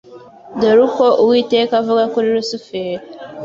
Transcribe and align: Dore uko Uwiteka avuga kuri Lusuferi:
Dore 0.59 0.81
uko 0.87 1.05
Uwiteka 1.23 1.73
avuga 1.81 2.03
kuri 2.13 2.27
Lusuferi: 2.35 3.05